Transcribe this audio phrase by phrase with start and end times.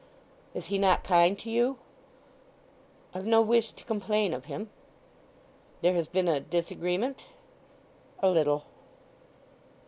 [0.55, 1.77] "Is he not kind to you?"
[3.13, 4.71] "I've no wish to complain of him."
[5.81, 7.25] "There has been a disagreement?"
[8.17, 8.65] "A little."